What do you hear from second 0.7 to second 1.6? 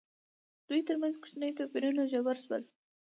ترمنځ کوچني